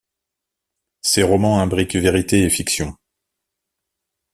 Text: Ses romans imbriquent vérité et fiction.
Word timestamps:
Ses 1.03 1.21
romans 1.21 1.59
imbriquent 1.59 1.95
vérité 1.95 2.41
et 2.41 2.49
fiction. 2.49 2.95